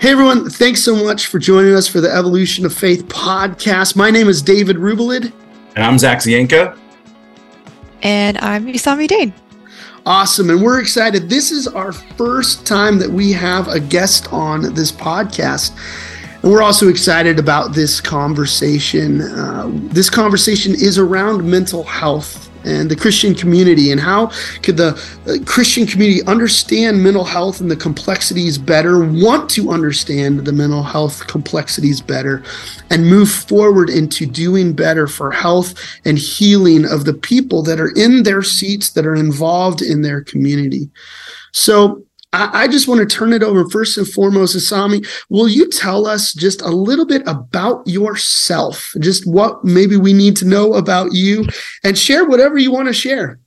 [0.00, 3.96] Hey everyone, thanks so much for joining us for the Evolution of Faith podcast.
[3.96, 5.32] My name is David Rubelid.
[5.74, 6.78] And I'm Zach Zienka.
[8.02, 9.34] And I'm Isami Dane.
[10.06, 10.50] Awesome.
[10.50, 11.28] And we're excited.
[11.28, 15.76] This is our first time that we have a guest on this podcast.
[16.44, 19.20] And we're also excited about this conversation.
[19.20, 24.30] Uh, this conversation is around mental health and the Christian community, and how
[24.62, 24.94] could the
[25.26, 30.82] uh, Christian community understand mental health and the complexities better, want to understand the mental
[30.82, 32.42] health complexities better,
[32.90, 37.92] and move forward into doing better for health and healing of the people that are
[37.96, 40.90] in their seats, that are involved in their community.
[41.52, 45.06] So, I, I just want to turn it over first and foremost, Isami.
[45.30, 48.92] Will you tell us just a little bit about yourself?
[49.00, 51.46] Just what maybe we need to know about you
[51.84, 53.40] and share whatever you want to share.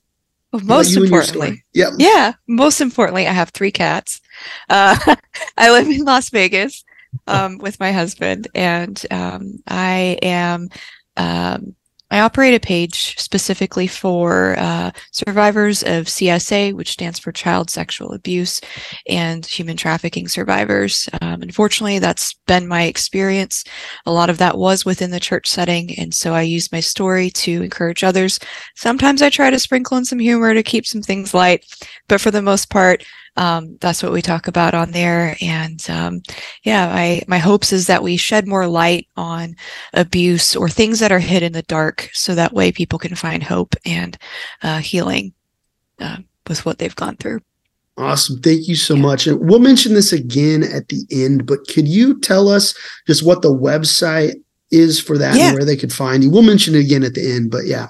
[0.52, 2.34] Well, most importantly, yeah, yeah.
[2.46, 4.20] Most importantly, I have three cats.
[4.68, 4.98] Uh,
[5.56, 6.84] I live in Las Vegas
[7.26, 10.68] um, with my husband, and um, I am
[11.16, 11.74] um,
[12.12, 18.12] I operate a page specifically for uh, survivors of CSA, which stands for Child Sexual
[18.12, 18.60] Abuse
[19.08, 21.08] and Human Trafficking Survivors.
[21.22, 23.64] Um, unfortunately, that's been my experience.
[24.04, 27.30] A lot of that was within the church setting, and so I use my story
[27.30, 28.38] to encourage others.
[28.76, 31.64] Sometimes I try to sprinkle in some humor to keep some things light,
[32.08, 35.36] but for the most part, um, that's what we talk about on there.
[35.40, 36.22] And um,
[36.64, 39.54] yeah, I, my hopes is that we shed more light on
[39.94, 43.42] abuse or things that are hid in the dark, so that way people can find
[43.42, 44.18] hope and
[44.62, 45.32] uh, healing
[46.00, 47.40] uh, with what they've gone through.
[47.98, 48.40] Awesome.
[48.40, 49.26] Thank you so much.
[49.26, 52.74] And we'll mention this again at the end, but could you tell us
[53.06, 54.34] just what the website
[54.70, 55.48] is for that yeah.
[55.48, 56.30] and where they could find you?
[56.30, 57.88] We'll mention it again at the end, but yeah.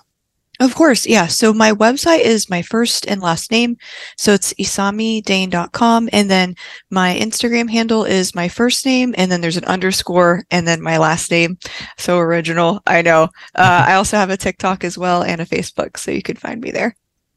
[0.62, 1.26] Of course, yeah.
[1.26, 3.76] So my website is my first and last name.
[4.16, 6.08] So it's isamidane.com.
[6.12, 6.54] And then
[6.88, 9.12] my Instagram handle is my first name.
[9.18, 11.58] And then there's an underscore and then my last name.
[11.98, 12.80] So original.
[12.86, 13.24] I know.
[13.56, 15.96] Uh, I also have a TikTok as well and a Facebook.
[15.96, 16.94] So you can find me there.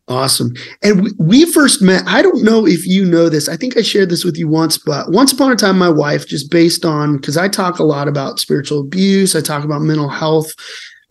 [0.07, 0.53] Awesome.
[0.83, 2.03] And we, we first met.
[2.05, 3.49] I don't know if you know this.
[3.49, 6.27] I think I shared this with you once, but once upon a time, my wife,
[6.27, 10.09] just based on, because I talk a lot about spiritual abuse, I talk about mental
[10.09, 10.53] health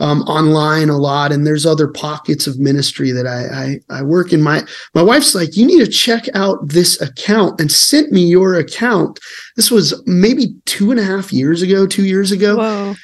[0.01, 4.33] um, online a lot, and there's other pockets of ministry that I, I I work
[4.33, 4.43] in.
[4.43, 4.63] My
[4.95, 9.21] my wife's like, you need to check out this account, and sent me your account.
[9.57, 12.57] This was maybe two and a half years ago, two years ago.
[12.57, 12.95] Whoa.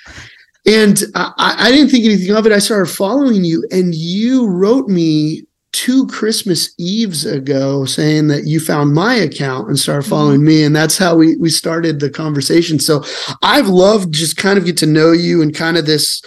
[0.67, 2.53] And I, I didn't think anything of it.
[2.53, 8.59] I started following you, and you wrote me two Christmas Eves ago saying that you
[8.59, 10.11] found my account and started mm-hmm.
[10.11, 10.47] following mm-hmm.
[10.47, 10.65] me.
[10.65, 12.79] And that's how we, we started the conversation.
[12.79, 13.05] So
[13.43, 16.23] I've loved just kind of get to know you and kind of this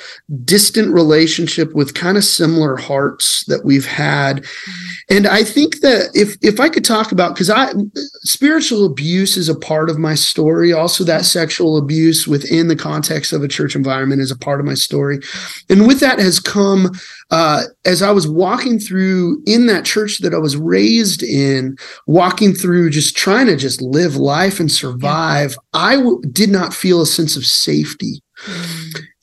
[0.46, 4.38] distant relationship with kind of similar hearts that we've had.
[4.38, 5.03] Mm-hmm.
[5.10, 7.74] And I think that if if I could talk about because I
[8.22, 13.34] spiritual abuse is a part of my story, also that sexual abuse within the context
[13.34, 15.20] of a church environment is a part of my story.
[15.70, 16.92] And with that has come
[17.32, 21.78] uh, as I was walking through in that church that I was raised in,
[22.08, 25.80] walking through just trying to just live life and survive, yeah.
[25.82, 28.22] I w- did not feel a sense of safety.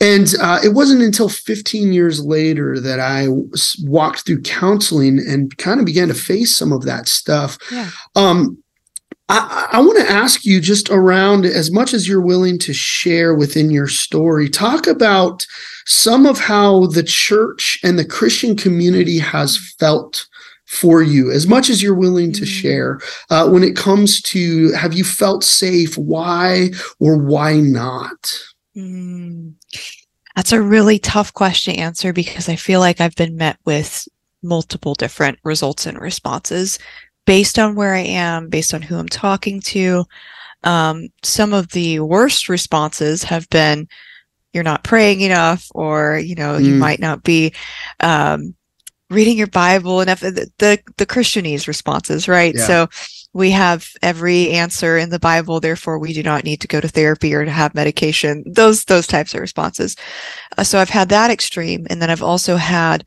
[0.00, 3.28] And uh, it wasn't until 15 years later that I
[3.84, 7.58] walked through counseling and kind of began to face some of that stuff.
[7.70, 7.90] Yeah.
[8.16, 8.62] Um,
[9.28, 13.34] I, I want to ask you just around as much as you're willing to share
[13.34, 15.46] within your story, talk about
[15.86, 20.26] some of how the church and the Christian community has felt
[20.66, 22.46] for you as much as you're willing to mm.
[22.46, 23.00] share
[23.30, 28.40] uh, when it comes to have you felt safe why or why not
[28.76, 29.54] Mm,
[30.36, 34.06] that's a really tough question to answer because I feel like I've been met with
[34.42, 36.78] multiple different results and responses
[37.26, 40.04] based on where I am, based on who I'm talking to.
[40.64, 43.88] Um, some of the worst responses have been,
[44.52, 46.64] you're not praying enough, or, you know, mm.
[46.64, 47.52] you might not be,
[48.00, 48.54] um,
[49.10, 50.20] reading your Bible enough.
[50.20, 52.54] The, the, the Christianese responses, right?
[52.54, 52.66] Yeah.
[52.66, 52.88] So,
[53.32, 56.88] we have every answer in the Bible, therefore we do not need to go to
[56.88, 58.42] therapy or to have medication.
[58.46, 59.96] Those those types of responses.
[60.58, 63.04] Uh, so I've had that extreme, and then I've also had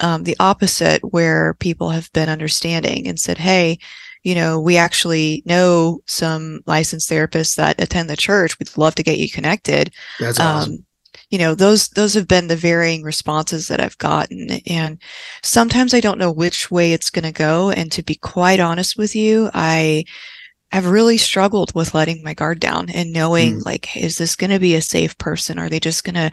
[0.00, 3.78] um, the opposite, where people have been understanding and said, "Hey,
[4.22, 8.58] you know, we actually know some licensed therapists that attend the church.
[8.58, 10.72] We'd love to get you connected." That's awesome.
[10.72, 10.86] Um,
[11.30, 15.00] you know those those have been the varying responses that i've gotten and
[15.42, 18.96] sometimes i don't know which way it's going to go and to be quite honest
[18.96, 20.04] with you i
[20.72, 23.64] have really struggled with letting my guard down and knowing mm.
[23.64, 26.30] like is this going to be a safe person are they just going to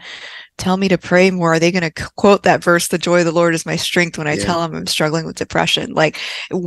[0.58, 3.24] tell me to pray more are they going to quote that verse the joy of
[3.24, 4.44] the lord is my strength when i yeah.
[4.44, 6.18] tell them i'm struggling with depression like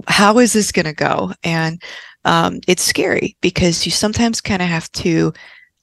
[0.08, 1.82] how is this going to go and
[2.26, 5.32] um, it's scary because you sometimes kind of have to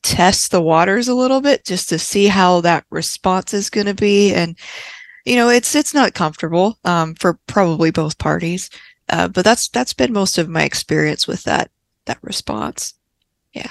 [0.05, 3.95] test the waters a little bit just to see how that response is going to
[3.95, 4.33] be.
[4.35, 4.57] And
[5.25, 8.71] you know it's it's not comfortable um, for probably both parties
[9.11, 11.71] uh, but that's that's been most of my experience with that
[12.07, 12.95] that response.
[13.53, 13.71] Yeah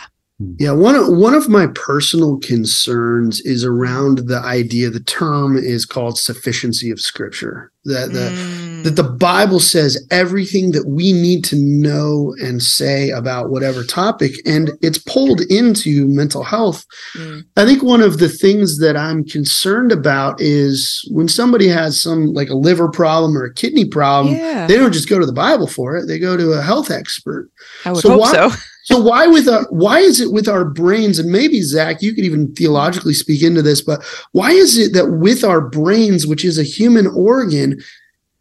[0.58, 4.90] yeah, one of one of my personal concerns is around the idea.
[4.90, 7.72] The term is called sufficiency of Scripture.
[7.86, 8.84] That the Mm.
[8.84, 14.42] that the Bible says everything that we need to know and say about whatever topic,
[14.46, 16.86] and it's pulled into mental health.
[17.16, 17.44] Mm.
[17.56, 22.34] I think one of the things that I'm concerned about is when somebody has some
[22.34, 25.32] like a liver problem or a kidney problem, yeah they don't just go to the
[25.34, 27.50] Bible for it; they go to a health expert.
[27.86, 28.52] i would so hope why- so
[28.84, 32.26] So why with our why is it with our brains and maybe Zach you could
[32.26, 34.04] even theologically speak into this but
[34.34, 37.82] why is it that with our brains which is a human organ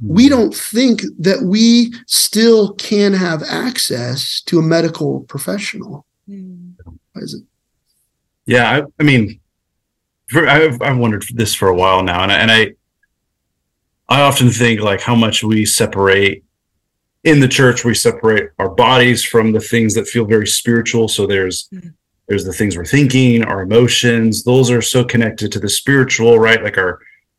[0.04, 6.06] we don't think that we still can have access to a medical professional?
[6.28, 6.74] Mm.
[6.84, 7.42] why is it?
[8.46, 9.38] Yeah, I, I mean,
[10.28, 12.72] for, I've I've wondered this for a while now, and I, and I
[14.08, 16.44] I often think like how much we separate
[17.24, 17.84] in the church.
[17.84, 21.08] We separate our bodies from the things that feel very spiritual.
[21.08, 21.92] So there's Mhm.
[22.28, 24.44] there's the things we're thinking, our emotions.
[24.44, 26.62] Those are so connected to the spiritual, right?
[26.62, 26.98] Like our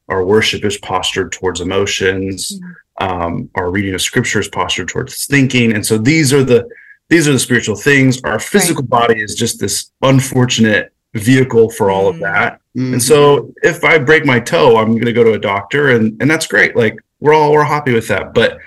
[0.09, 2.59] our worship is postured towards emotions.
[3.00, 6.68] Um, our reading of scripture is postured towards thinking, and so these are the
[7.09, 8.21] these are the spiritual things.
[8.24, 12.21] Our physical body is just this unfortunate vehicle for all of Mm.
[12.21, 12.59] that.
[12.75, 16.19] And so if I break my toe, I'm going to go to a doctor and,
[16.19, 16.75] and that's great.
[16.75, 18.33] Like we're all, we're happy with that.
[18.33, 18.57] But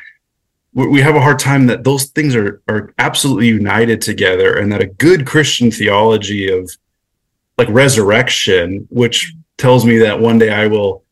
[0.76, 4.82] we have a hard time that those things are, are absolutely united together and that
[4.82, 6.70] a good Christian theology of
[7.56, 11.02] like resurrection, which tells me that one day I will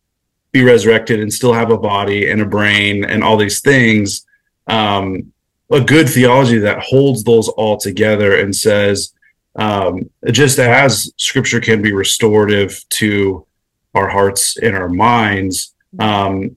[0.52, 4.26] be resurrected and still have a body and a brain and all these things.
[4.66, 5.32] Um,
[5.70, 9.14] a good theology that holds those all together and says,
[9.56, 13.46] um, just as scripture can be restorative to
[13.94, 16.54] our hearts and our minds, um,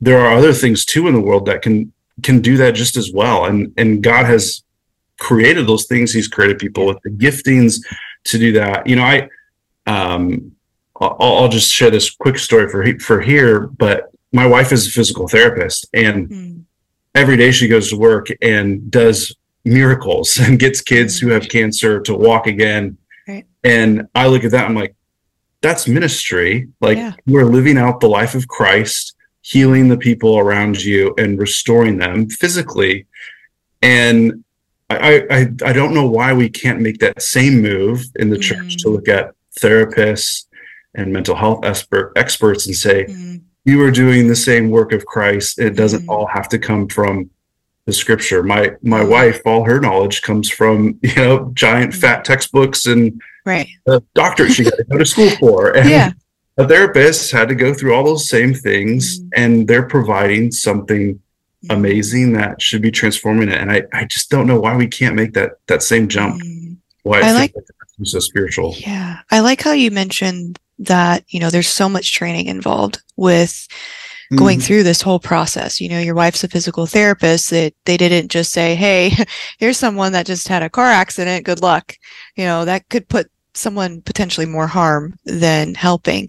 [0.00, 3.10] there are other things too in the world that can can do that just as
[3.12, 3.44] well.
[3.46, 4.62] And and God has
[5.18, 6.12] created those things.
[6.12, 7.76] He's created people with the giftings
[8.24, 8.86] to do that.
[8.86, 9.28] You know, I
[9.86, 10.52] um,
[11.00, 13.60] I'll, I'll just share this quick story for he- for here.
[13.66, 16.64] But my wife is a physical therapist, and Mm.
[17.14, 19.34] every day she goes to work and does
[19.64, 22.96] miracles and gets kids who have cancer to walk again.
[23.28, 23.44] Right.
[23.64, 24.94] And I look at that, I'm like,
[25.62, 26.68] that's ministry.
[26.80, 27.12] Like Yeah.
[27.36, 32.28] are living out the life of Christ, healing the people around you and restoring them
[32.28, 33.06] physically.
[33.82, 34.44] And
[34.90, 38.76] I, I, I don't know why we can't make that same move in the church
[38.78, 38.92] to Mm.
[38.92, 40.46] look at therapists
[40.94, 43.40] and mental health expert, experts and say, Mm.
[43.64, 45.58] you are doing the same work of Christ.
[45.58, 46.08] It doesn't Mhm.
[46.08, 47.30] all have to come from
[47.86, 48.42] the scripture.
[48.42, 49.08] My my Mhm.
[49.08, 52.00] wife, all her knowledge comes from you know giant Mhm.
[52.00, 55.70] fat textbooks and right the doctorate she had to go to school for.
[55.76, 56.10] And yeah
[56.60, 59.28] a therapist had to go through all those same things, Mhm.
[59.36, 61.18] and they're providing something
[61.68, 63.58] amazing that should be transforming it.
[63.60, 66.42] And I, I just don't know why we can't make that that same jump.
[66.42, 66.76] Mm.
[67.02, 67.54] Why I feels like-
[67.98, 68.74] it's so spiritual.
[68.78, 69.18] Yeah.
[69.30, 73.68] I like how you mentioned that, you know, there's so much training involved with
[74.34, 74.62] going Mhm.
[74.62, 75.80] through this whole process.
[75.82, 79.12] You know, your wife's a physical therapist that they didn't just say, Hey,
[79.58, 81.44] here's someone that just had a car accident.
[81.44, 81.94] Good luck.
[82.36, 86.28] You know, that could put someone potentially more harm than helping.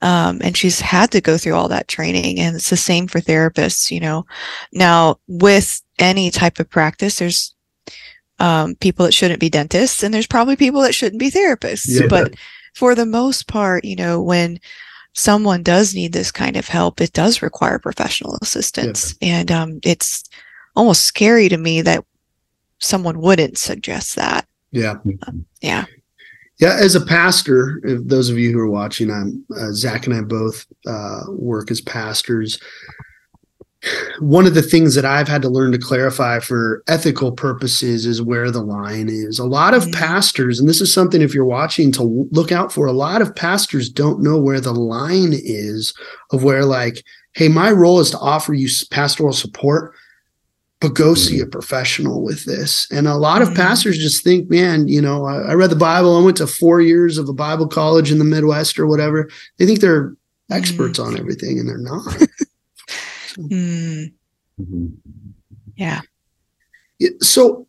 [0.00, 3.20] Um, and she's had to go through all that training and it's the same for
[3.20, 4.26] therapists, you know.
[4.72, 7.54] Now with any type of practice, there's
[8.38, 11.86] um, people that shouldn't be dentists and there's probably people that shouldn't be therapists.
[11.88, 12.06] Yeah.
[12.08, 12.34] But
[12.74, 14.60] for the most part, you know, when
[15.14, 19.16] someone does need this kind of help, it does require professional assistance.
[19.20, 20.22] And um, it's
[20.76, 22.04] almost scary to me that
[22.78, 24.46] someone wouldn't suggest that.
[24.70, 24.96] yeah
[25.60, 25.86] Yeah.
[26.58, 30.14] Yeah, as a pastor, if those of you who are watching, I'm uh, Zach and
[30.14, 32.58] I both uh, work as pastors.
[34.18, 38.20] One of the things that I've had to learn to clarify for ethical purposes is
[38.20, 39.38] where the line is.
[39.38, 39.94] A lot of Mm.
[39.94, 43.36] pastors, and this is something if you're watching to look out for, a lot of
[43.36, 45.94] pastors don't know where the line is
[46.32, 49.92] of where, like, hey, my role is to offer you pastoral support,
[50.80, 52.86] but go see a professional with this.
[52.92, 53.56] And a lot of Mm.
[53.56, 56.16] pastors just think, man, you know, I, I read the Bible.
[56.16, 59.28] I went to four years of a Bible college in the Midwest or whatever.
[59.58, 60.14] They think they're
[60.50, 62.28] experts on everything, and they're not.
[63.38, 64.12] Mhm.
[65.76, 66.00] yeah.
[66.98, 67.68] Yeah, So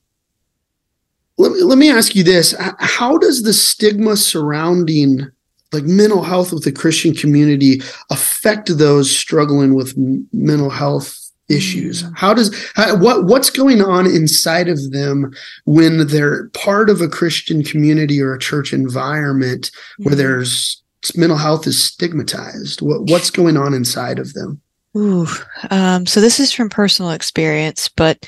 [1.37, 2.55] let me, let me ask you this.
[2.79, 5.29] How does the stigma surrounding
[5.71, 9.93] like mental health with the Christian community affect those struggling with
[10.33, 11.18] mental health
[11.49, 12.03] issues.
[12.15, 15.33] How does how, what what's going on inside of them
[15.65, 20.17] when they're part of a christian community or a church environment where Mhm.
[20.17, 20.81] there's
[21.15, 22.81] mental health is stigmatized?
[22.81, 24.61] What what's going on inside of them?
[24.97, 25.27] Ooh,
[25.69, 28.27] um, so this is from personal experience, but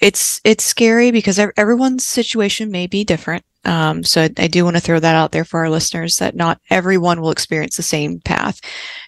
[0.00, 3.44] it's it's scary because everyone's situation may be different.
[3.64, 6.34] Um, so I, I do want to throw that out there for our listeners that
[6.34, 8.58] not everyone will experience the same path,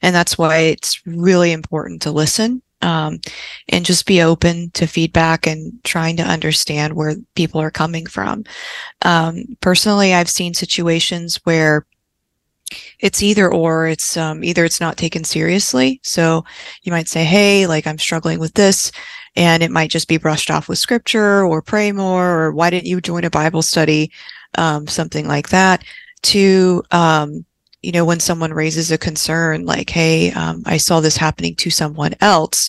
[0.03, 3.21] and that's why it's really important to listen um,
[3.69, 8.45] and just be open to feedback and trying to understand where people are coming from.
[9.03, 11.87] Um, personally, I've seen situations where
[13.01, 16.01] it's either or it's um, either it's not taken seriously.
[16.03, 16.45] So
[16.83, 18.93] you might say hey like i'm struggling with this
[19.37, 22.87] and it might just be brushed off with scripture or pray more or why didn't
[22.87, 24.11] you join a bible study?
[24.57, 25.85] Um, something like that.
[26.23, 27.45] To um,
[27.83, 31.71] you know when someone raises a concern like hey um, i saw this happening to
[31.71, 32.69] someone else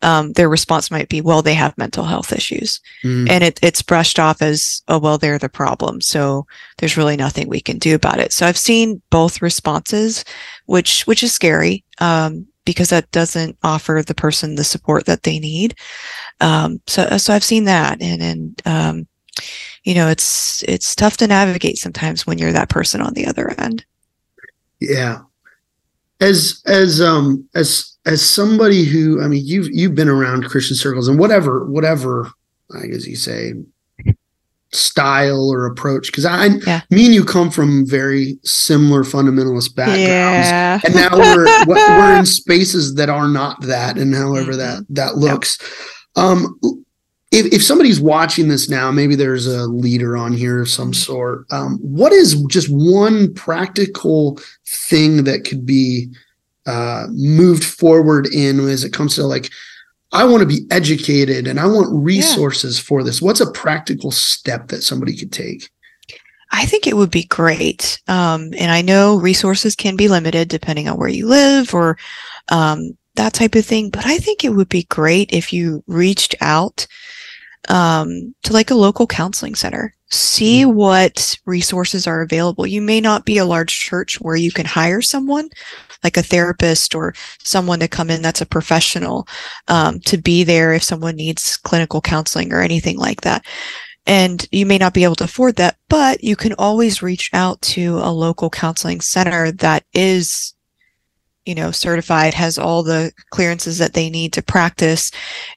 [0.00, 2.80] um, their response might be well they have mental health issues.
[3.04, 3.28] Mm.
[3.28, 6.46] and it, it's brushed off as oh well they're the problem so
[6.78, 8.32] there's really nothing we can do about it.
[8.32, 10.24] So i've seen both responses
[10.66, 15.38] which which is scary um, because that doesn't offer the person the support that they
[15.38, 15.74] need.
[16.40, 19.08] Um, so so i've seen that and and um,
[19.84, 23.50] you know it's it's tough to navigate sometimes when you're that person on the other
[23.58, 23.84] end
[24.80, 25.20] Yeah.
[26.20, 31.06] As as um as as somebody who I mean you've you've been around Christian circles
[31.08, 32.30] and whatever whatever
[32.74, 33.54] I guess you say
[34.70, 36.82] style or approach because I Yeah.
[36.90, 40.48] me and you come from very similar fundamentalist backgrounds.
[40.84, 45.58] And now we're we're in spaces that are not that and however that that looks.
[46.16, 46.58] Um
[47.30, 51.44] if, if somebody's watching this now maybe there's a leader on here of some sort
[51.50, 56.08] um what is just one practical thing that could be
[56.66, 59.50] uh moved forward in as it comes to like
[60.12, 63.20] I want to be educated and I want resources for this.
[63.20, 65.68] What's a practical step that somebody could take?
[66.50, 68.00] I think it would be great.
[68.08, 71.98] Um, and I know resources can be limited depending on where you live or
[72.48, 73.90] um, that type of thing.
[73.90, 76.86] But I think it would be great if you reached out
[77.68, 82.66] um, to like a local counseling center, see what resources are available.
[82.66, 85.50] You may not be a large church where you can hire someone
[86.02, 89.28] like a therapist or someone to come in that's a professional
[89.68, 93.44] um, to be there if someone needs clinical counseling or anything like that.
[94.06, 97.60] And you may not be able to afford that, but you can always reach out
[97.62, 100.54] to a local counseling center that is,
[101.48, 105.10] you know, certified, has all the clearances that they need to practice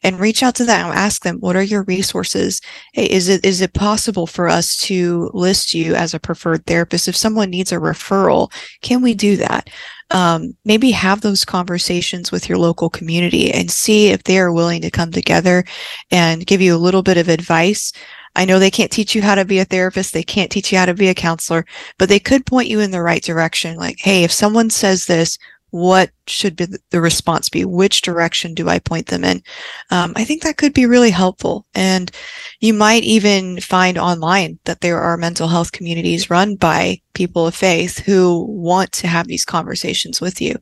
[0.03, 2.62] and reach out to them and ask them, what are your resources?
[2.93, 7.10] Hey, is it, is it possible for us to list you as a preferred therapist?
[7.10, 9.69] If someone needs a referral, can we do that?
[10.12, 14.81] Um, maybe have those conversations with your local community and see if they are willing
[14.83, 15.65] to come together
[16.10, 17.91] and give you a little bit of advice
[18.36, 20.13] I know they can't teach you how to be a therapist.
[20.13, 21.65] They can't teach you how to be a counselor,
[21.98, 23.75] but they could point you in the right direction.
[23.75, 25.38] Like, hey, if someone says this,
[25.71, 27.65] what should be the response be?
[27.65, 29.41] Which direction do I point them in?
[29.89, 31.65] Um, I think that could be really helpful.
[31.73, 32.11] And
[32.59, 37.55] you might even find online that there are mental health communities run by people of
[37.55, 40.55] faith who want to have these conversations with you.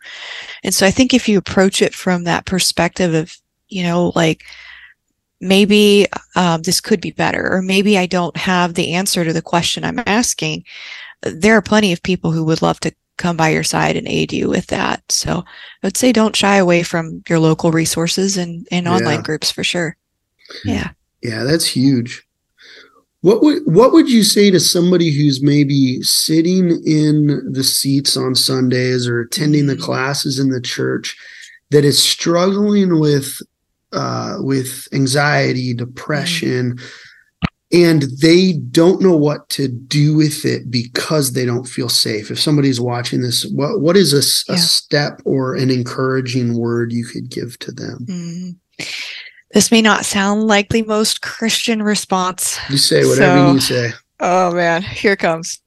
[0.63, 3.35] And so I think if you approach it from that perspective of,
[3.67, 4.43] you know, like,
[5.41, 9.41] maybe um, this could be better, or maybe I don't have the answer to the
[9.41, 10.65] question I'm asking.
[11.21, 14.33] There are plenty of people who would love to come by your side and aid
[14.33, 15.03] you with that.
[15.11, 15.43] So
[15.83, 19.63] I would say don't shy away from your local resources and, and online groups for
[19.63, 19.95] sure.
[20.65, 20.89] Yeah.
[21.21, 22.25] Yeah, that's huge.
[23.21, 28.33] What would what would you say to somebody who's maybe sitting in the seats on
[28.33, 29.81] Sundays or attending the Mhm.
[29.81, 31.17] classes in the church
[31.71, 33.41] that is struggling with
[33.91, 36.79] uh, with anxiety, depression,
[37.71, 42.31] and they don't know what to do with it because they don't feel safe?
[42.31, 44.57] If somebody's watching this, what what is a Yeah.
[44.59, 48.05] step or an encouraging word you could give to them?
[48.09, 48.85] Mm.
[49.53, 52.57] This may not sound like the most Christian response.
[52.69, 53.93] You say whatever you So- to say.
[54.19, 55.59] Oh man, here it comes.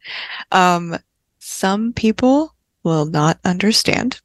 [0.53, 0.99] Um,
[1.39, 2.55] some people
[2.85, 4.21] will not understand.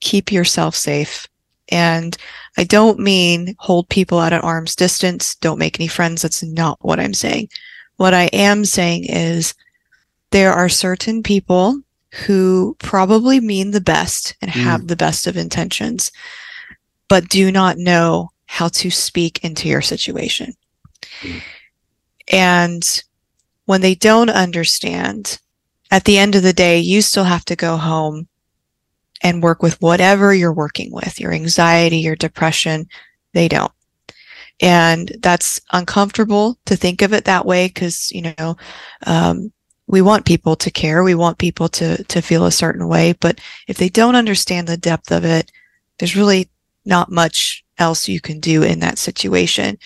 [0.00, 1.26] Keep yourself safe.
[1.70, 2.16] And
[2.58, 6.22] I don't mean hold people at an arm's distance, don't make any friends.
[6.22, 7.50] That's not what I'm saying.
[7.96, 9.54] What I am saying is
[10.30, 11.80] there are certain people
[12.26, 14.60] who probably mean the best and mm.
[14.60, 16.10] have the best of intentions,
[17.06, 20.52] but do not know how to speak into your situation.
[22.26, 23.02] And
[23.66, 25.38] when they don't understand,
[25.92, 28.26] at the end of the day, you still have to go home
[29.22, 32.86] and work with whatever you're working with, your anxiety, your depression.
[33.32, 33.72] They don't.
[34.60, 38.56] And that's uncomfortable to think of it that way because, you know,
[39.06, 39.52] um,
[39.86, 41.02] we want people to care.
[41.02, 43.14] We want people to, to feel a certain way.
[43.18, 45.50] But if they don't understand the depth of it,
[45.98, 46.48] there's really
[46.84, 49.78] not much else you can do in that situation.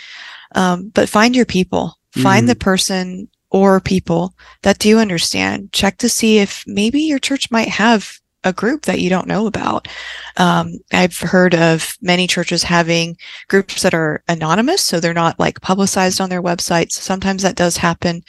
[0.55, 2.49] Um, but find your people, find mm.
[2.49, 5.73] the person or people that do understand.
[5.73, 9.47] Check to see if maybe your church might have a group that you don't know
[9.47, 9.89] about.
[10.37, 13.17] Um, I've heard of many churches having
[13.49, 16.93] groups that are anonymous, so they're not like publicized on their websites.
[16.93, 18.23] Sometimes that does happen.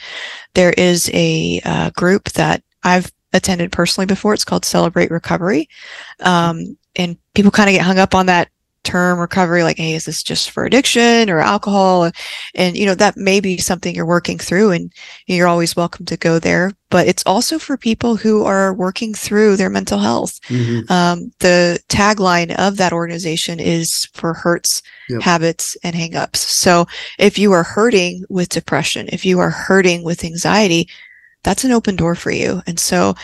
[0.54, 4.34] There is a uh, group that I've attended personally before.
[4.34, 5.68] It's called Celebrate Recovery.
[6.20, 8.48] Um, and people kind of get hung up on that
[8.84, 12.10] term recovery like hey is this just for addiction or alcohol
[12.54, 14.92] and you know that may be something you're working through and
[15.26, 19.56] you're always welcome to go there but it's also for people who are working through
[19.56, 20.90] their mental health mm-hmm.
[20.92, 25.22] um, the tagline of that organization is for hurts yep.
[25.22, 26.86] habits and hangups so
[27.18, 30.86] if you are hurting with depression if you are hurting with anxiety
[31.42, 33.14] that's an open door for you and so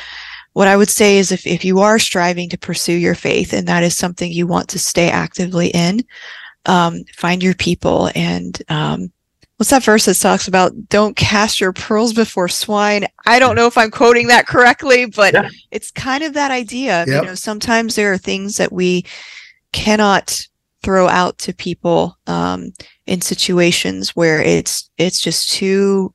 [0.52, 3.66] what I would say is if, if you are striving to pursue your faith and
[3.68, 6.04] that is something you want to stay actively in,
[6.66, 9.12] um, find your people and, um,
[9.60, 13.66] what's that verse that talks about don't cast your pearls before swine i don't know
[13.66, 15.50] if i'm quoting that correctly but yeah.
[15.70, 17.08] it's kind of that idea yep.
[17.08, 19.04] you know sometimes there are things that we
[19.72, 20.46] cannot
[20.82, 22.72] throw out to people um,
[23.06, 26.14] in situations where it's it's just too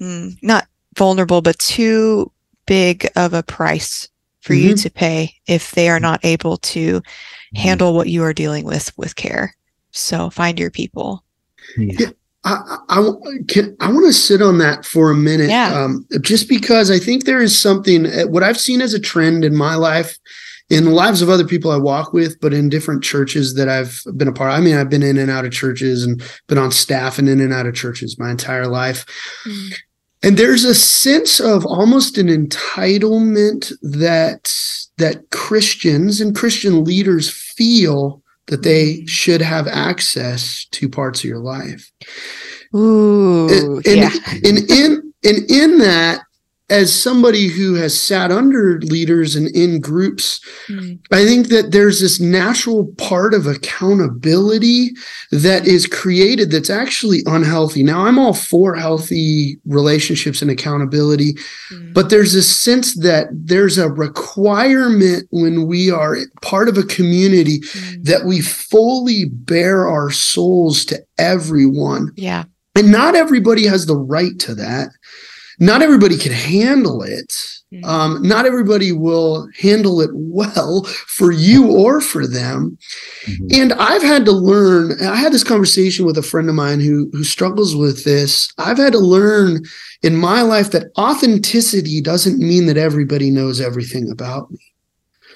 [0.00, 2.32] mm, not vulnerable but too
[2.72, 4.08] big of a price
[4.40, 4.68] for mm-hmm.
[4.68, 7.58] you to pay if they are not able to mm-hmm.
[7.58, 9.54] handle what you are dealing with with care.
[9.90, 11.22] So find your people.
[11.76, 12.06] Yeah.
[12.44, 13.10] I, I,
[13.46, 15.50] can, I want to sit on that for a minute.
[15.50, 15.84] Yeah.
[15.84, 19.44] Um, just because I think there is something, uh, what I've seen as a trend
[19.44, 20.16] in my life,
[20.70, 24.02] in the lives of other people I walk with, but in different churches that I've
[24.16, 24.56] been a part of.
[24.56, 27.38] I mean, I've been in and out of churches and been on staff and in
[27.38, 29.04] and out of churches my entire life.
[29.46, 29.74] Mm.
[30.22, 34.52] And there's a sense of almost an entitlement that
[34.98, 39.06] that Christians and Christian leaders feel that they mm-hmm.
[39.06, 41.90] should have access to parts of your life.
[42.74, 44.10] Ooh, and, and, yeah.
[44.44, 46.22] and in and in that,
[46.72, 50.98] as somebody who has sat under leaders and in groups, mm.
[51.12, 54.92] I think that there's this natural part of accountability
[55.32, 57.82] that is created that's actually unhealthy.
[57.82, 61.34] Now, I'm all for healthy relationships and accountability,
[61.70, 61.92] mm.
[61.92, 67.60] but there's a sense that there's a requirement when we are part of a community
[67.60, 68.02] mm.
[68.04, 72.12] that we fully bear our souls to everyone.
[72.16, 72.44] Yeah.
[72.74, 74.88] And not everybody has the right to that
[75.58, 77.28] not everybody can handle it.
[77.72, 77.84] Mm-hmm.
[77.84, 82.76] Um, not everybody will handle it well for you or for them.
[83.24, 83.46] Mm-hmm.
[83.52, 85.00] And I've had to learn.
[85.02, 88.52] I had this conversation with a friend of mine who who struggles with this.
[88.58, 89.64] I've had to learn
[90.02, 94.58] in my life that authenticity doesn't mean that everybody knows everything about me.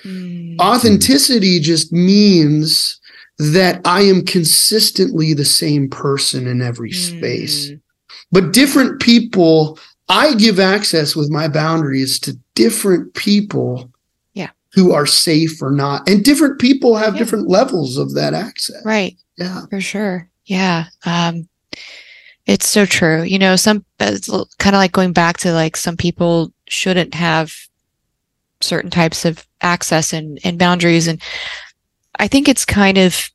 [0.05, 0.61] Mm-hmm.
[0.61, 3.00] Authenticity just means
[3.38, 7.70] that I am consistently the same person in every space.
[7.70, 7.81] Mm.
[8.33, 13.90] But different people I give access with my boundaries to different people
[14.35, 14.51] yeah.
[14.73, 16.09] who are safe or not.
[16.09, 17.19] And different people have yeah.
[17.19, 18.85] different levels of that access.
[18.85, 19.16] Right.
[19.37, 19.66] Yeah.
[19.69, 20.29] For sure.
[20.45, 20.87] Yeah.
[21.05, 21.49] Um,
[22.47, 23.23] it's so true.
[23.23, 27.53] You know, some it's kind of like going back to like some people shouldn't have
[28.61, 31.09] certain types of access and, and boundaries.
[31.09, 31.21] And
[32.21, 33.29] I think it's kind of,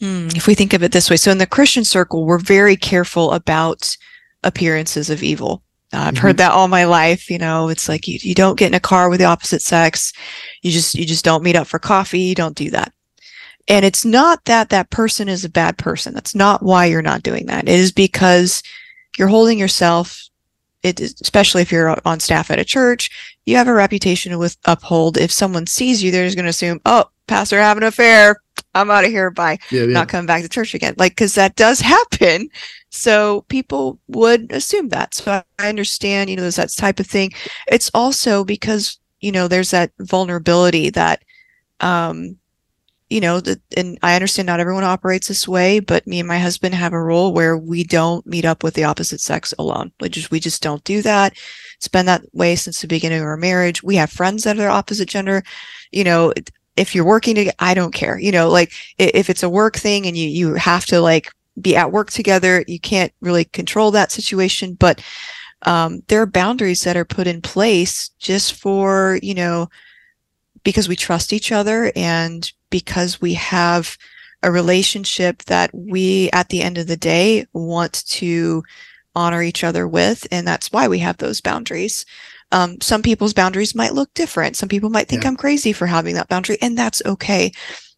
[0.00, 1.16] hmm, if we think of it this way.
[1.16, 3.96] So in the Christian circle, we're very careful about
[4.42, 5.62] appearances of evil.
[5.94, 6.22] I've mm-hmm.
[6.22, 7.30] heard that all my life.
[7.30, 10.12] You know, it's like you, you don't get in a car with the opposite sex.
[10.62, 12.20] You just, you just don't meet up for coffee.
[12.20, 12.92] You don't do that.
[13.66, 16.12] And it's not that that person is a bad person.
[16.12, 17.68] That's not why you're not doing that.
[17.68, 18.62] It is because
[19.16, 20.20] you're holding yourself,
[20.82, 24.58] it, especially if you're on staff at a church, you have a reputation to with,
[24.66, 25.16] uphold.
[25.16, 28.36] If someone sees you, they're just going to assume, oh, pastor having an affair.
[28.74, 29.30] I'm out of here.
[29.30, 29.86] by Yeah, yeah.
[29.86, 30.94] Not coming back to church again.
[30.98, 32.48] Like, cause that does happen.
[32.90, 35.14] So people would assume that.
[35.14, 37.32] So I understand, you know, there's that type of thing.
[37.66, 41.22] It's also because, you know, there's that vulnerability that,
[41.80, 42.36] um,
[43.10, 46.38] you know, that, and I understand not everyone operates this way, but me and my
[46.38, 49.92] husband have a rule where we don't meet up with the opposite sex alone.
[50.00, 51.36] We just, we just don't do that.
[51.76, 53.82] It's been that way since the beginning of our marriage.
[53.82, 55.42] We have friends that are opposite gender.
[55.92, 56.32] You know,
[56.76, 58.18] if you're working together, I don't care.
[58.18, 61.76] You know, like if it's a work thing and you, you have to like be
[61.76, 62.64] at work together.
[62.66, 65.02] You can't really control that situation, but
[65.62, 69.68] um, there are boundaries that are put in place just for, you know,
[70.62, 73.96] because we trust each other and because we have
[74.42, 78.62] a relationship that we, at the end of the day, want to
[79.14, 80.26] honor each other with.
[80.30, 82.04] And that's why we have those boundaries.
[82.54, 84.56] Um, some people's boundaries might look different.
[84.56, 85.28] Some people might think Yeah.
[85.28, 87.52] I'm crazy for having that boundary, and that's okay.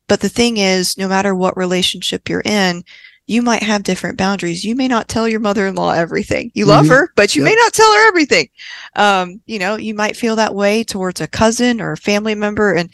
[0.08, 2.82] But the thing is, no matter what relationship you're in,
[3.26, 4.64] you might have different boundaries.
[4.64, 6.52] You may not tell your mother-in-law everything.
[6.54, 6.90] You love Mhm.
[6.90, 8.48] her, but you may not tell her everything.
[8.94, 12.72] Um, you know, you might feel that way towards a cousin or a family member,
[12.72, 12.88] and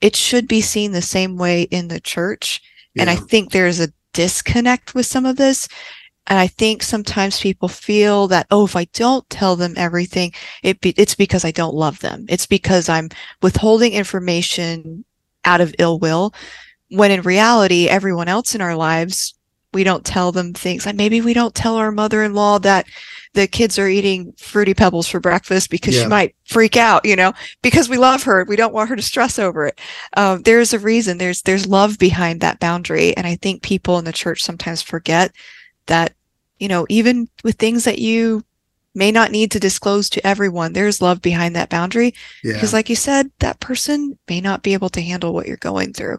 [0.00, 2.60] it should be seen the same way in the church.
[2.98, 5.68] And I think there's a disconnect with some of this.
[6.26, 10.80] And I think sometimes people feel that, oh, if I don't tell them everything, it
[10.80, 12.26] be, it's because I don't love them.
[12.28, 13.08] It's because I'm
[13.42, 15.04] withholding information
[15.44, 16.34] out of ill will.
[16.90, 19.34] When in reality, everyone else in our lives,
[19.72, 22.86] we don't tell them things like maybe we don't tell our mother-in-law that
[23.34, 26.04] the kids are eating fruity pebbles for breakfast because Yeah.
[26.04, 28.44] she might freak out, you know, because we love her.
[28.48, 29.78] We don't want her to stress over it.
[30.16, 31.18] Um, there's a reason.
[31.18, 35.32] There's there's love behind that boundary, and I think people in the church sometimes forget
[35.86, 36.14] that,
[36.58, 38.44] you know, even with things that you
[38.94, 42.54] may not need to disclose to everyone, there's love behind that boundary yeah.
[42.54, 45.92] because, like you said, that person may not be able to handle what you're going
[45.92, 46.18] through.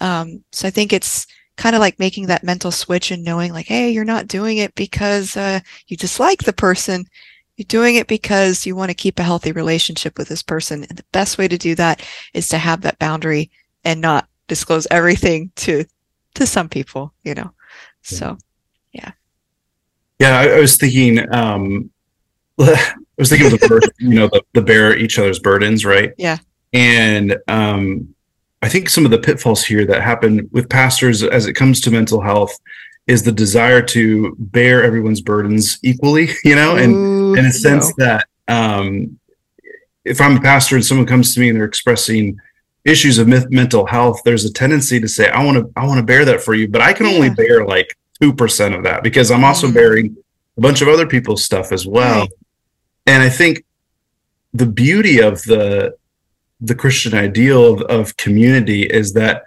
[0.00, 3.66] Um, so I think it's kind of like making that mental switch and knowing, like,
[3.66, 7.06] hey, you're not doing it because uh, you dislike the person.
[7.56, 10.84] You're doing it because you want to keep a healthy relationship with this person.
[10.84, 13.50] And the best way to do that is to have that boundary
[13.84, 15.84] and not disclose everything to
[16.34, 17.52] to some people, you know.
[18.02, 18.38] So
[20.18, 21.32] Yeah, I, I was thinking.
[21.34, 21.90] Um,
[22.60, 26.12] I was thinking of the verse, you know, the, the bear each other's burdens, right?
[26.16, 26.38] Yeah.
[26.72, 28.14] And um,
[28.62, 31.90] I think some of the pitfalls here that happen with pastors as it comes to
[31.90, 32.56] mental health
[33.06, 37.92] is the desire to bear everyone's burdens equally, you know, and Ooh, in a sense
[37.96, 39.18] that um,
[40.04, 42.38] if I'm a pastor and someone comes to me and they're expressing
[42.84, 45.98] issues of myth- mental health, there's a tendency to say, "I want to, I want
[45.98, 49.02] to bear that for you," but I can only bear like two percent of that
[49.02, 49.74] because I'm also Mhm.
[49.74, 50.16] bearing
[50.56, 52.20] a bunch of other people's stuff as well.
[52.20, 52.28] Right.
[53.06, 53.64] And I think
[54.54, 55.94] the beauty of the
[56.60, 59.42] the Christian ideal of, of community is that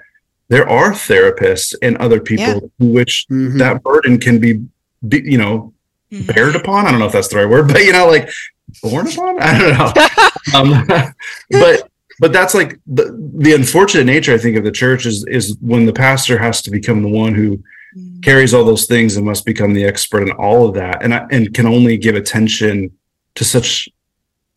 [0.50, 2.60] there are therapists and other people Yeah.
[2.60, 3.58] to which mhm.
[3.60, 4.62] that burden can be,
[5.08, 5.72] be you know
[6.12, 6.36] Mhm.
[6.36, 6.86] bared upon.
[6.86, 8.30] I don't know if that's the right word, but you know, like
[8.84, 9.40] born upon.
[9.40, 9.92] I don't know.
[10.54, 10.86] Um,
[11.50, 13.06] but but that's like the
[13.46, 14.34] the unfortunate nature.
[14.34, 17.34] I think of the church is is when the pastor has to become the one
[17.34, 17.64] who.
[18.22, 21.26] Carries all those things and must become the expert in all of that, and I,
[21.32, 22.92] and can only give attention
[23.36, 23.90] to such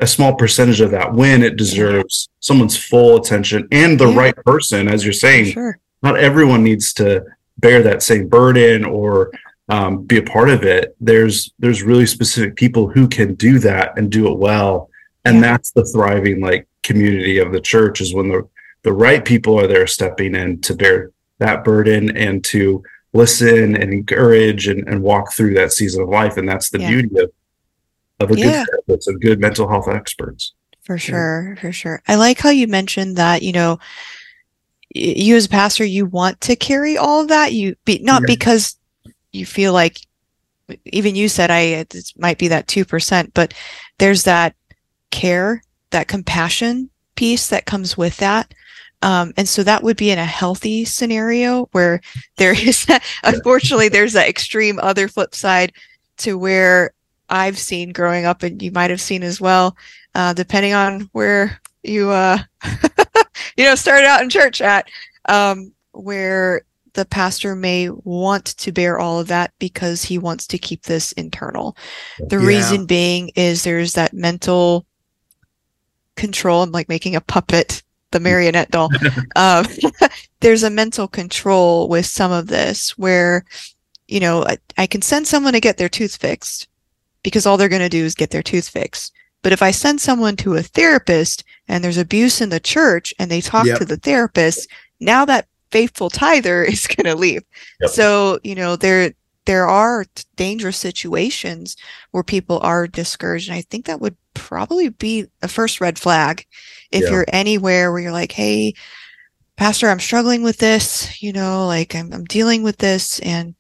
[0.01, 4.17] a small percentage of that when it deserves someone's full attention and the Yeah.
[4.19, 5.79] right person, as you're saying sure.
[6.03, 7.25] not everyone needs to
[7.59, 9.33] bear that same burden or
[9.69, 13.99] um, be a part of it there's there's really specific people who can do that
[13.99, 14.89] and do it well
[15.27, 15.41] and Yeah.
[15.43, 18.49] that's the thriving like community of the church is when the
[18.85, 23.93] the right people are there stepping in to bear that burden and to listen and
[23.93, 26.89] encourage and, and walk through that season of life and that's the Yeah.
[26.89, 27.31] beauty of
[28.21, 28.65] of a good Yeah.
[28.69, 32.03] therapist of good mental health experts For sure, for sure.
[32.09, 33.79] I like how you mentioned that, you know,
[34.95, 37.53] you as a pastor, you want to carry all of that.
[37.53, 38.27] You be not Yeah.
[38.27, 38.77] because
[39.33, 40.01] you feel like
[40.87, 43.55] even you said I it might be that 2%, but
[43.99, 44.55] there's that
[45.11, 48.53] care, that compassion piece that comes with that.
[49.03, 52.01] Um, and so that would be in a healthy scenario where
[52.37, 52.87] there is,
[53.23, 55.73] unfortunately, there's that extreme other flip side
[56.19, 56.93] to where
[57.29, 59.77] I've seen growing up, and you might have seen as well,
[60.15, 62.39] uh, depending on where you, uh,
[63.57, 64.89] you know, started out in church at,
[65.29, 66.63] um, where
[66.95, 71.13] the pastor may want to bear all of that because he wants to keep this
[71.13, 71.77] internal.
[72.29, 72.47] The Yeah.
[72.47, 74.87] reason being is there's that mental
[76.17, 76.63] control.
[76.63, 78.91] I'm like making a puppet, the marionette doll.
[79.37, 79.67] um,
[80.41, 83.45] there's a mental control with some of this where,
[84.07, 86.69] you know, I, I can send someone to get their tooth fixed
[87.23, 89.13] because all they're going to do is get their tooth fixed.
[89.43, 93.31] But if I send someone to a therapist and there's abuse in the church and
[93.31, 93.79] they talk Yep.
[93.79, 94.69] to the therapist,
[95.01, 97.43] now that faithful tither is going to leave.
[97.81, 97.91] Yep.
[97.91, 99.13] So, you know, there
[99.45, 100.05] there are
[100.37, 101.75] dangerous situations
[102.11, 106.47] where people are discouraged and I think that would probably be a first red flag
[106.93, 107.11] if Yeah.
[107.11, 108.75] you're anywhere where you're like, "Hey,
[109.57, 113.55] pastor, I'm struggling with this, you know, like I'm I'm dealing with this and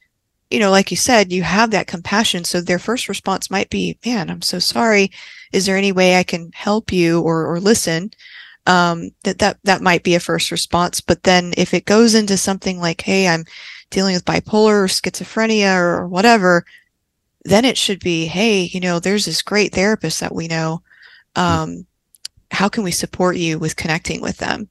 [0.50, 2.44] you know, like you said, you have that compassion.
[2.44, 5.10] So their first response might be, man, I'm so sorry.
[5.52, 8.10] Is there any way I can help you or, or listen?
[8.66, 11.00] Um, that, that, that might be a first response.
[11.00, 13.44] But then if it goes into something like, Hey, I'm
[13.90, 16.64] dealing with bipolar or schizophrenia or whatever,
[17.48, 20.82] then it should be, Hey, you know, there's this great therapist that we know.
[21.36, 21.86] Um,
[22.50, 24.68] how can we support you with connecting with them?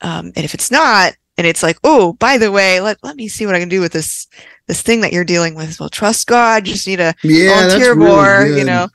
[0.00, 3.28] um, and if it's not, and it's like, oh, by the way, let, let me
[3.28, 4.26] see what I can do with this
[4.66, 5.80] this thing that you're dealing with.
[5.80, 6.66] Well, trust God.
[6.66, 8.46] You just need to Yeah, volunteer more.
[8.46, 8.88] You know,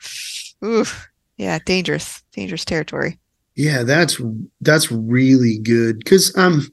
[0.64, 0.84] ooh,
[1.36, 3.18] yeah, dangerous, dangerous territory.
[3.56, 4.20] Yeah, that's
[4.60, 6.68] that's really good because um,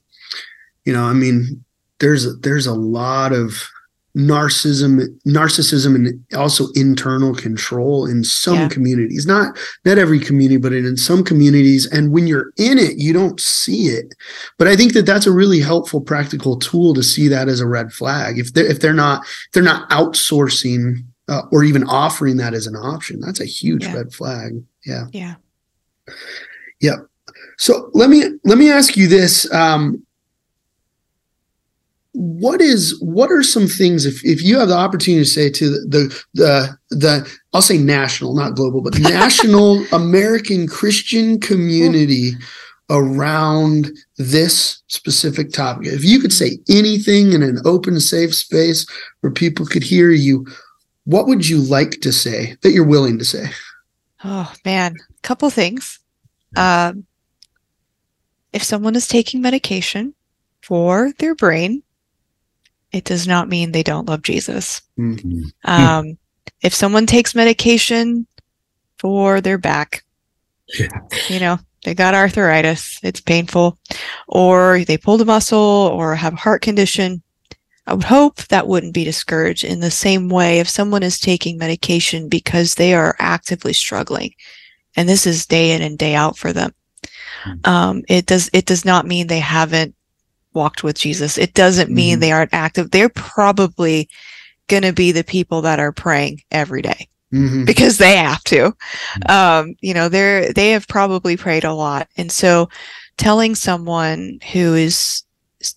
[0.85, 1.63] you know, I mean,
[1.99, 3.67] there's there's a lot of
[4.15, 8.67] narcissism, narcissism, and also internal control in some Yeah.
[8.69, 9.25] communities.
[9.25, 11.87] Not not every community, but in in some communities.
[11.87, 14.13] And when you're in it, you don't see it.
[14.59, 17.67] But I think that that's a really helpful, practical tool to see that as a
[17.67, 18.37] red flag.
[18.37, 22.67] If they're if they're not if they're not outsourcing uh, or even offering that as
[22.67, 23.95] an option, that's a huge Yeah.
[23.95, 24.61] red flag.
[24.85, 25.05] Yeah.
[25.11, 25.35] Yeah.
[26.81, 26.97] Yeah.
[27.57, 30.03] So let me let me ask you this: um,
[32.13, 35.69] What is what are some things if if you have the opportunity to say to
[35.69, 42.33] the the the I'll say national, not global, but national American Christian community
[42.89, 45.87] around this specific topic?
[45.87, 48.85] If you could say anything in an open, safe space
[49.21, 50.45] where people could hear you,
[51.05, 53.47] what would you like to say that you're willing to say?
[54.23, 55.99] Oh man, couple things.
[56.55, 57.05] Um,
[58.53, 60.13] if someone is taking medication
[60.61, 61.82] for their brain,
[62.93, 64.81] it does not mean they don't love Jesus.
[64.97, 65.51] Mm.
[65.65, 66.17] Um,
[66.61, 68.27] if someone takes medication
[68.99, 70.03] for their back,
[70.79, 70.87] Yeah.
[71.27, 73.77] you know, they got arthritis, it's painful,
[74.27, 77.21] or they pulled a muscle or have a heart condition,
[77.85, 81.57] I would hope that wouldn't be discouraged in the same way if someone is taking
[81.57, 84.31] medication because they are actively struggling
[84.95, 86.73] and this is day in and day out for them.
[87.43, 87.67] Mm.
[87.67, 89.95] Um, it does, it does not mean they haven't
[90.53, 91.37] walked with Jesus.
[91.37, 92.21] It doesn't mean Mhm.
[92.21, 92.91] they aren't active.
[92.91, 94.09] They're probably
[94.67, 97.65] going to be the people that are praying every day Mhm.
[97.65, 98.73] because they have to.
[99.27, 102.69] Um, you know, they're they have probably prayed a lot, and so
[103.17, 105.23] telling someone who is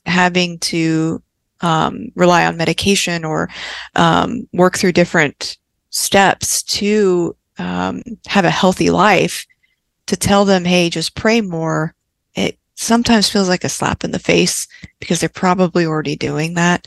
[0.06, 1.22] having to
[1.62, 3.48] um, rely on medication or
[3.94, 5.56] um, work through different
[5.90, 9.46] steps to um, have a healthy life,
[10.06, 11.94] to tell them, hey, just pray more.
[12.34, 14.68] It sometimes feels like a slap in the face
[15.00, 16.86] because they're probably already doing that,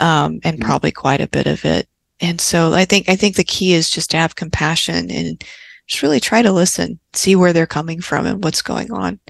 [0.00, 0.64] um, and Mhm.
[0.64, 1.88] probably quite a bit of it
[2.20, 5.44] and so i think i think the key is just to have compassion and
[5.86, 9.20] just really try to listen see where they're coming from and what's going on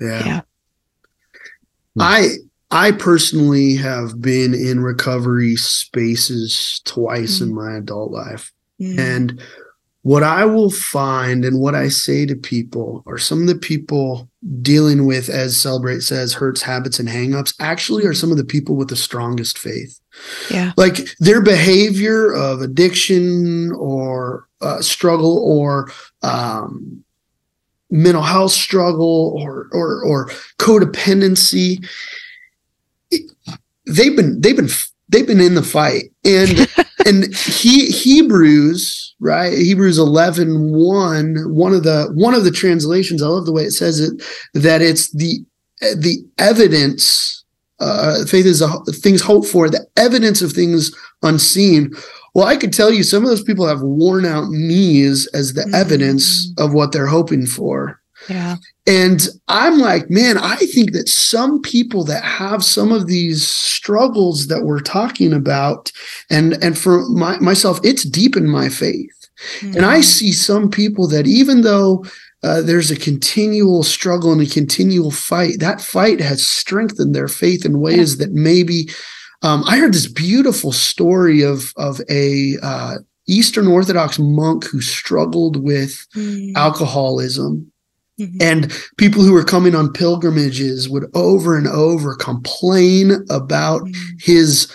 [0.00, 0.40] yeah
[2.00, 2.28] I
[2.70, 8.52] I personally have been in recovery spaces twice in my adult life.
[8.80, 8.98] Mm.
[8.98, 9.40] And
[10.04, 14.28] what I will find and what I say to people or some of the people
[14.60, 18.76] dealing with, as Celebrate says, hurts, habits, and hangups actually are some of the people
[18.76, 19.98] with the strongest faith.
[20.50, 25.90] yeah Like their behavior of addiction or uh, struggle or
[26.22, 27.02] um,
[27.90, 31.82] mental health struggle or or or codependency.
[33.10, 33.30] it-
[33.86, 34.68] they've been they've been
[35.08, 36.68] they've been in the fight and
[37.06, 39.56] and he hebrews right?
[39.56, 43.72] Hebrews 11 1 one of the one of the translations i love the way it
[43.72, 44.22] says it
[44.54, 45.44] that it's the
[45.96, 47.44] the evidence
[47.80, 51.90] uh faith is a, things hoped for the evidence of things unseen.
[52.34, 55.62] Well i could tell you some of those people have worn out knees as the
[55.62, 55.74] Mm.
[55.74, 58.56] evidence of what they're hoping for yeah
[58.86, 64.48] and I'm like, man, I think that some people that have some of these struggles
[64.48, 65.90] that we're talking about,
[66.30, 69.10] and and for my, myself, it's deepened my faith.
[69.62, 70.04] And I Mm.
[70.04, 72.04] see some people that even though
[72.42, 77.64] uh, there's a continual struggle and a continual fight, that fight has strengthened their faith
[77.64, 78.90] in ways that maybe.
[79.42, 85.56] Um, I heard this beautiful story of of a uh, Eastern Orthodox monk who struggled
[85.56, 86.52] with Mm.
[86.54, 87.70] alcoholism
[88.20, 88.36] Mhm.
[88.40, 93.94] and people who were coming on pilgrimages would over and over complain about Mm.
[94.20, 94.68] his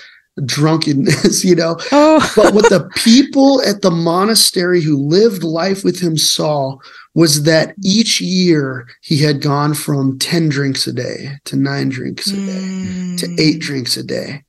[0.45, 1.77] drunkenness, you know.
[1.91, 6.77] oh But what the people at the monastery who lived life with him saw
[7.15, 12.27] was that each year he had gone from 10 drinks a day to nine drinks
[12.27, 13.39] a day to Mm.
[13.39, 14.43] eight drinks a day.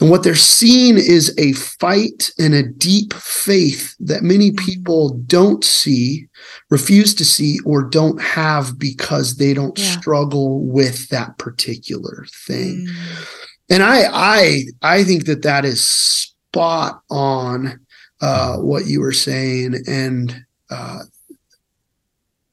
[0.00, 4.56] And what they're seeing is a fight and a deep faith that many Mm.
[4.58, 6.26] people don't see,
[6.70, 9.98] refuse to see, or don't have because they don't Yeah.
[10.00, 12.86] struggle with that particular thing.
[12.86, 13.26] Mm.
[13.70, 17.78] And I, I, I think that that is spot on
[18.20, 19.76] uh, what you were saying.
[19.86, 21.00] And uh,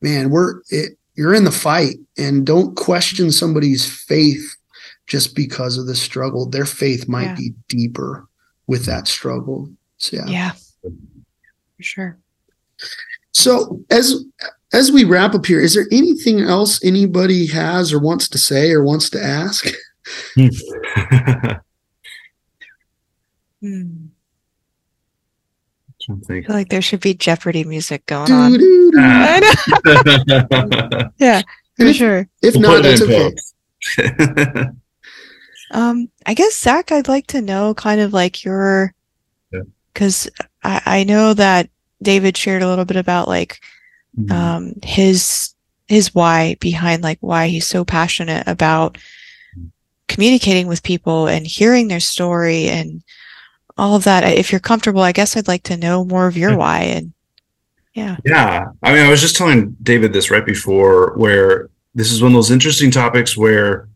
[0.01, 4.55] man, we're it, you're in the fight, and don't question somebody's faith
[5.09, 6.45] just because of the struggle.
[6.49, 7.35] Their faith might Yeah.
[7.35, 8.25] be deeper
[8.67, 9.69] with that struggle.
[9.97, 10.25] So yeah.
[10.27, 10.51] yeah
[11.75, 12.17] for sure
[13.33, 14.23] So as
[14.71, 18.71] as we wrap up here, is there anything else anybody has or wants to say
[18.71, 19.65] or wants to ask?
[23.61, 24.05] Hmm.
[26.01, 26.45] Trying to think.
[26.45, 28.53] I feel like there should be Jeopardy music going on.
[28.53, 28.91] Doo-doo-doo.
[31.19, 31.41] Yeah,
[31.75, 32.27] for if- sure.
[32.41, 33.35] If We'll not, that's in okay.
[35.71, 38.93] Um, I guess Zach, I'd like to know kind of like your,
[39.51, 39.61] Yeah.
[39.93, 40.29] because
[40.63, 41.69] I, I know that
[42.01, 43.59] David shared a little bit about like
[44.19, 44.31] Mm-hmm.
[44.31, 45.53] um his
[45.87, 48.97] his why behind like why he's so passionate about
[50.07, 53.03] communicating with people and hearing their story and
[53.77, 54.23] all of that.
[54.23, 56.55] If you're comfortable, I guess I'd like to know more of your Yeah.
[56.57, 57.13] why and
[57.93, 58.17] yeah.
[58.25, 58.65] Yeah.
[58.81, 62.35] I mean, I was just telling David this right before where this is one of
[62.35, 63.87] those interesting topics where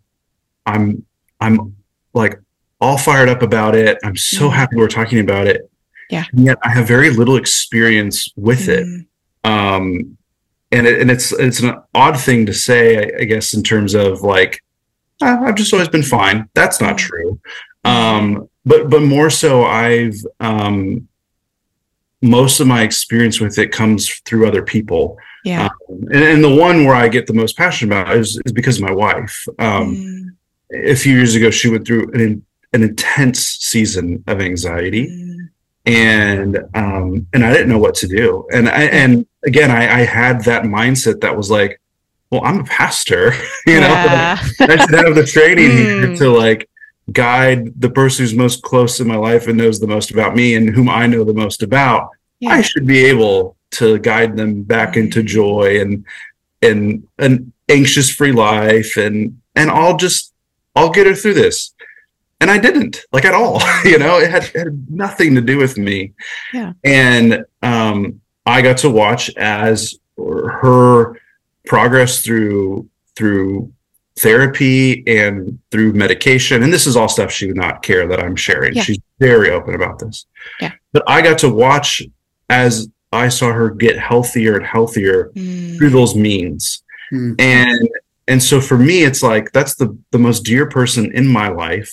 [0.68, 1.04] I'm
[1.44, 1.76] I'm
[2.14, 2.40] like
[2.80, 3.98] all fired up about it.
[4.04, 4.54] I'm so Mhm.
[4.54, 5.70] happy we're talking about it.
[6.10, 6.26] Yeah.
[6.32, 8.86] And yet I have very little experience with it.
[8.86, 9.06] Mm,
[9.50, 10.18] Um
[10.72, 13.94] and it, and it's it's an odd thing to say, I, I guess, in terms
[13.94, 14.64] of like
[15.22, 16.38] "Ah, I've just always been fine.
[16.56, 17.06] That's not Mhm.
[17.08, 17.40] true.
[17.86, 21.08] Um, but but more so, I've um,
[22.22, 25.18] most of my experience with it comes through other people.
[25.44, 25.66] Yeah.
[25.90, 28.78] Um, and, and the one where I get the most passionate about is, is because
[28.78, 29.36] of my wife.
[29.60, 30.13] Um, Mm,
[30.74, 35.50] A few years ago, she went through an, an intense season of anxiety, mm,
[35.86, 38.48] and um, and I didn't know what to do.
[38.52, 41.80] And I and again, I, I had that mindset that was like,
[42.32, 43.34] well, I'm a pastor,
[43.68, 44.38] you know, yeah.
[44.60, 46.16] I should have the training here Hmm.
[46.16, 46.70] to like
[47.12, 50.56] guide the person who's most close in my life and knows the most about me
[50.56, 52.10] and whom I know the most about.
[52.48, 55.26] I should be able to guide them back into Mm.
[55.26, 56.06] joy and
[56.62, 60.33] and an anxious free life and and I'll just
[60.76, 61.74] I'll get her through this.
[62.42, 63.62] And I didn't like at all.
[63.86, 66.14] you know, it had, it had nothing to do with me.
[66.54, 66.74] Yeah.
[66.84, 71.18] And um I got to watch as her
[71.66, 73.72] progress through through
[74.20, 78.36] therapy and through medication and this is all stuff she would not care that i'm
[78.36, 78.84] sharing Yeah.
[78.84, 80.26] she's very open about this
[80.62, 80.72] Yeah.
[80.92, 82.04] but i got to watch
[82.50, 87.34] as i saw her get healthier and healthier Mm, through those means Hmm.
[87.40, 87.90] and
[88.28, 91.92] and so for me it's like that's the the most dear person in my life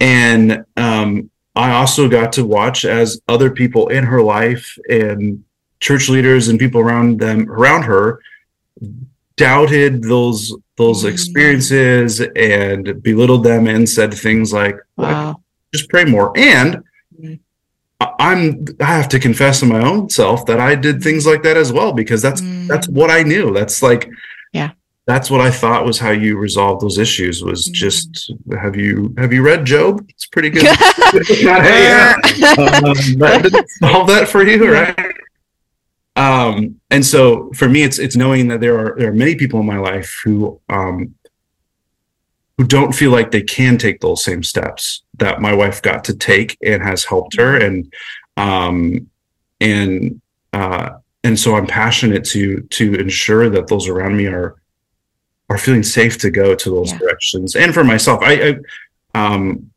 [0.00, 5.42] and um i also got to watch as other people in her life and
[5.80, 8.20] church leaders and people around them around her
[9.36, 11.10] doubted those those Mm.
[11.12, 15.40] experiences and belittled them and said things like wow.
[15.72, 16.82] just pray more and
[17.20, 17.38] Mm.
[18.00, 21.42] I- i'm i have to confess to my own self that i did things like
[21.44, 23.52] that as well because that's that's Mm, what I knew.
[23.52, 24.08] That's like,
[24.52, 24.70] Yeah.
[25.06, 27.42] That's what I thought was how you resolve those issues.
[27.42, 27.72] Was Mm.
[27.72, 30.04] just have you have you read Job?
[30.08, 30.64] It's pretty good.
[30.64, 32.14] yeah.
[32.56, 34.98] Um, that solve that for you, right?
[36.16, 39.60] Um, and so for me, it's it's knowing that there are there are many people
[39.60, 41.14] in my life who um
[42.56, 46.14] who don't feel like they can take those same steps that my wife got to
[46.16, 47.92] take and has helped her and
[48.36, 49.10] um
[49.60, 50.20] and
[50.52, 50.90] uh
[51.24, 54.54] and so I'm passionate to to ensure that those around me are
[55.54, 56.98] are feeling safe to go to those Yeah.
[56.98, 57.54] directions.
[57.54, 58.50] And for myself, I, I
[59.22, 59.70] um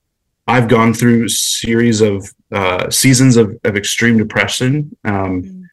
[0.48, 2.16] I've gone through series of
[2.54, 5.64] uh, seasons of, of extreme depression, um, Mm.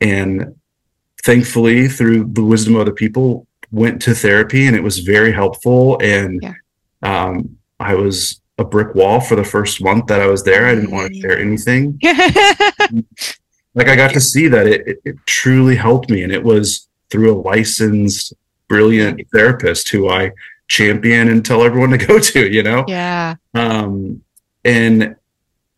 [0.00, 0.54] and
[1.22, 5.98] thankfully, through the wisdom of other people, went to therapy, and it was very helpful.
[6.00, 6.54] And Yeah.
[7.02, 10.66] um, I was a brick wall for the first month that I was there.
[10.66, 11.98] I didn't want to share anything
[13.78, 16.88] like I got to see that it, it, it truly helped me, and it was
[17.10, 18.32] through a licensed,
[18.72, 20.32] brilliant therapist who I
[20.68, 22.40] champion and tell everyone to go to.
[22.50, 23.34] You know, yeah.
[23.54, 24.22] um,
[24.64, 25.14] and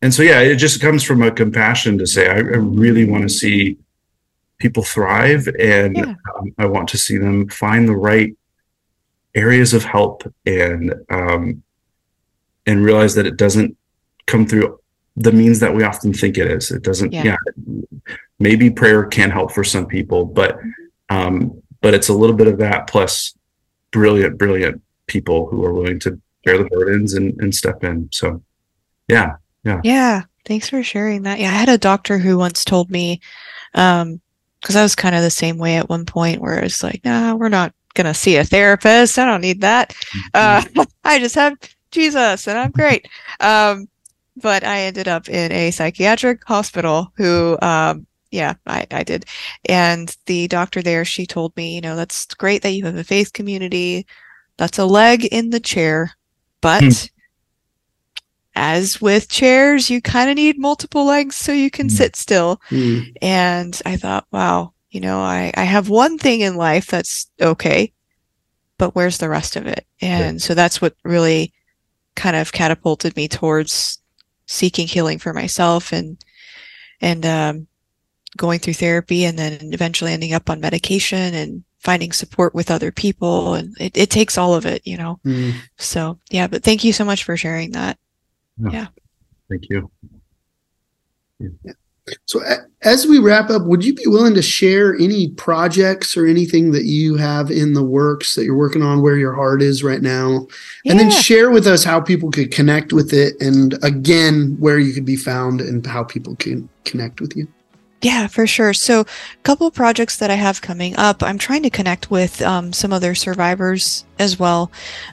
[0.02, 3.24] and so yeah, it just comes from a compassion to say I, I really want
[3.24, 3.76] to see
[4.58, 6.14] people thrive, and Yeah.
[6.36, 8.32] um, I want to see them find the right
[9.34, 11.62] areas of help and um,
[12.66, 13.76] and realize that it doesn't
[14.26, 14.78] come through
[15.16, 16.70] the means that we often think it is.
[16.70, 17.12] It doesn't.
[17.12, 17.24] Yeah.
[17.24, 17.36] Yeah,
[18.38, 20.58] maybe prayer can help for some people, but
[21.08, 23.36] um, but it's a little bit of that plus
[23.92, 28.08] brilliant, brilliant people who are willing to bear the burdens and, and step in.
[28.10, 28.42] So,
[29.06, 30.22] yeah, Yeah, yeah.
[30.46, 31.38] thanks for sharing that.
[31.38, 33.20] Yeah, I had a doctor who once told me,
[33.74, 34.18] um,
[34.62, 37.34] because I was kind of the same way at one point, where it's like, nah,
[37.34, 39.18] we're not gonna see a therapist.
[39.18, 39.94] I don't need that.
[40.32, 40.64] Uh,
[41.04, 41.58] I just have
[41.90, 43.06] Jesus, and I'm great.
[43.40, 43.88] Um,
[44.38, 47.12] but I ended up in a psychiatric hospital.
[47.18, 49.26] Who, um, yeah, I, I did,
[49.68, 53.04] and the doctor there, she told me, you know, that's great that you have a
[53.04, 54.06] faith community.
[54.58, 56.12] That's a leg in the chair,
[56.60, 56.90] but Hmm.
[58.56, 61.90] as with chairs, you kind of need multiple legs so you can Mm.
[61.90, 62.60] sit still.
[62.68, 63.00] Hmm.
[63.22, 67.92] And I thought, wow, You know, I, I have one thing in life that's okay,
[68.78, 69.86] but where's the rest of it?
[70.00, 71.52] And so that's what really
[72.16, 74.00] kind of catapulted me towards
[74.46, 76.18] seeking healing for myself and
[77.00, 77.66] and um,
[78.36, 82.90] going through therapy and then eventually ending up on medication and finding support with other
[82.90, 85.52] people and it, it takes all of it you know Mm.
[85.76, 87.98] so yeah but thank you so much for sharing that
[88.70, 88.86] Yeah.
[89.50, 89.90] Thank you.
[92.26, 96.26] So, a- as we wrap up, would you be willing to share any projects or
[96.26, 99.82] anything that you have in the works that you're working on, where your heart is
[99.82, 100.46] right now,
[100.84, 104.92] and then share with us how people could connect with it, and again, where you
[104.92, 107.48] could be found and how people can connect with you?
[108.04, 108.74] Yeah, for sure.
[108.74, 109.06] So, a
[109.44, 111.22] couple projects that I have coming up.
[111.22, 114.70] I'm trying to connect with um, some other survivors as well.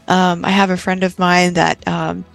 [0.09, 2.25] Um, I have a friend of mine that um,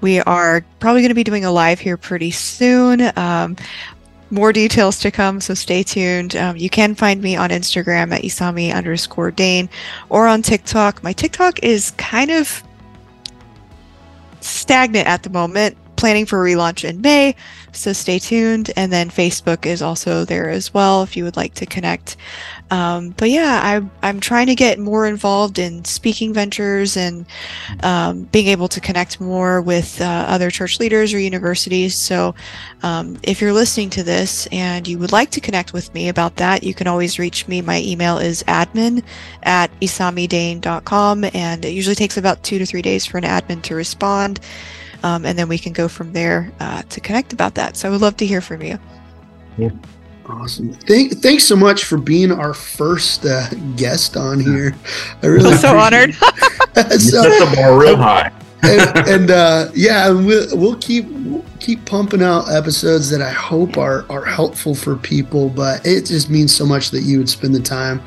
[0.00, 3.10] we are probably going to be doing a live here pretty soon.
[3.18, 3.56] Um,
[4.30, 6.36] more details to come, so stay tuned.
[6.36, 9.68] Um, you can find me on Instagram at Isami underscore Dane
[10.10, 11.02] or on TikTok.
[11.02, 12.62] My TikTok is kind of
[14.38, 17.34] stagnant at the moment, planning for a relaunch in May.
[17.72, 18.70] So stay tuned.
[18.76, 22.18] And then Facebook is also there as well if you would like to connect.
[22.70, 27.24] Um, but yeah, I, I'm trying to get more involved in speaking ventures and
[27.82, 31.96] um, being able to connect more with uh, other church leaders or universities.
[31.96, 32.34] So
[32.82, 36.36] um, if you're listening to this and you would like to connect with me about
[36.36, 37.62] that, you can always reach me.
[37.62, 39.02] My email is admin
[39.44, 41.24] at isamidane.com.
[41.32, 44.40] And it usually takes about two to three days for an admin to respond.
[45.04, 47.76] Um, and then we can go from there uh, to connect about that.
[47.76, 48.78] So I would love to hear from you.
[50.26, 50.72] Awesome.
[50.72, 54.74] Thank, thanks so much for being our first uh, guest on here.
[55.22, 56.10] I really I'm so honored.
[56.10, 56.92] appreciate it.
[56.92, 58.32] You set the bar real high.
[58.62, 63.76] and, and uh, yeah, we'll, we'll keep we'll keep pumping out episodes that I hope
[63.76, 65.50] are are helpful for people.
[65.50, 68.00] But it just means so much that you would spend the time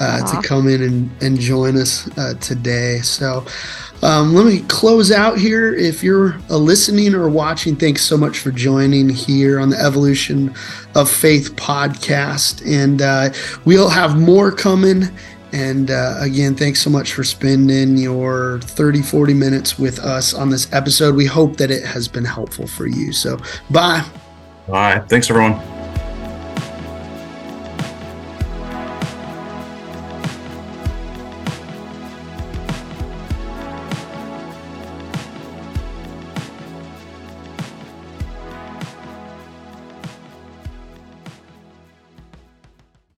[0.00, 2.98] uh, to come in and, and join us uh, today.
[2.98, 3.46] So
[4.02, 5.74] um, let me close out here.
[5.74, 10.54] If you're listening or watching, thanks so much for joining here on the Evolution
[10.94, 12.66] of Faith podcast.
[12.66, 13.30] And uh,
[13.64, 15.04] we'll have more coming.
[15.52, 20.48] And uh, again, thanks so much for spending your 30, 40 minutes with us on
[20.48, 21.14] this episode.
[21.14, 23.12] We hope that it has been helpful for you.
[23.12, 23.38] So,
[23.70, 24.04] bye.
[24.68, 25.00] Bye.
[25.08, 25.79] Thanks, everyone.